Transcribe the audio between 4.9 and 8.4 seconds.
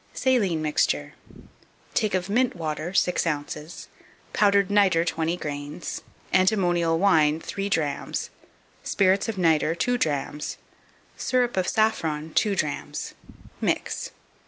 20 grains; antimonial wine, 3 drachms;